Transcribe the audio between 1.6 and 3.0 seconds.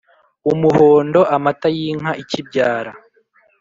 y’inka ikibyara